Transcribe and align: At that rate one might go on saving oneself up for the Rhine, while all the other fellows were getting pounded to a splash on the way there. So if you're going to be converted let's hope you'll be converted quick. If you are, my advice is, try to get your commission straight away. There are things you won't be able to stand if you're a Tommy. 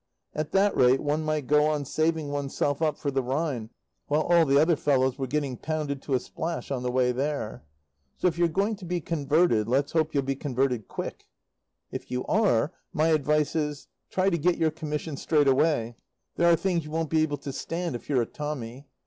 At 0.33 0.51
that 0.53 0.75
rate 0.75 0.99
one 0.99 1.21
might 1.21 1.45
go 1.45 1.67
on 1.67 1.85
saving 1.85 2.29
oneself 2.29 2.81
up 2.81 2.97
for 2.97 3.11
the 3.11 3.21
Rhine, 3.21 3.69
while 4.07 4.21
all 4.23 4.47
the 4.47 4.57
other 4.59 4.75
fellows 4.75 5.19
were 5.19 5.27
getting 5.27 5.57
pounded 5.57 6.01
to 6.01 6.15
a 6.15 6.19
splash 6.19 6.71
on 6.71 6.81
the 6.81 6.89
way 6.89 7.11
there. 7.11 7.63
So 8.17 8.25
if 8.25 8.35
you're 8.35 8.47
going 8.47 8.77
to 8.77 8.85
be 8.85 8.99
converted 8.99 9.67
let's 9.67 9.91
hope 9.91 10.15
you'll 10.15 10.23
be 10.23 10.35
converted 10.35 10.87
quick. 10.87 11.27
If 11.91 12.09
you 12.09 12.25
are, 12.25 12.73
my 12.91 13.09
advice 13.09 13.55
is, 13.55 13.89
try 14.09 14.31
to 14.31 14.39
get 14.39 14.57
your 14.57 14.71
commission 14.71 15.17
straight 15.17 15.47
away. 15.47 15.97
There 16.35 16.51
are 16.51 16.55
things 16.55 16.83
you 16.83 16.89
won't 16.89 17.11
be 17.11 17.21
able 17.21 17.37
to 17.37 17.53
stand 17.53 17.95
if 17.95 18.09
you're 18.09 18.23
a 18.23 18.25
Tommy. 18.25 18.87